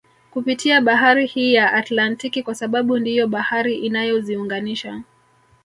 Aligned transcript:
Kupitia 0.31 0.81
bahari 0.81 1.25
hii 1.25 1.53
ya 1.53 1.73
Atlantiki 1.73 2.43
kwa 2.43 2.55
sababu 2.55 2.97
ndiyo 2.99 3.27
bahari 3.27 3.75
inayoziunganisha 3.75 5.01